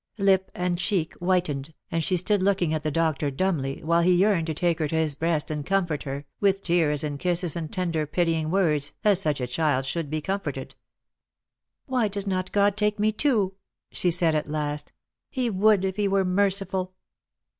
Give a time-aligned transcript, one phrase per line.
[0.17, 4.47] Lip and cheek whitened, and she stood looking at the doctor dumbly, while he yearned
[4.47, 8.07] to take her to his breast and comfort her, with tears and kisses and tender
[8.07, 10.73] pitying words, as such a child should be comforted.
[11.85, 13.53] "Why does not God take me too?"
[13.91, 14.91] she said at last;
[15.29, 16.95] "He would if He were merciful."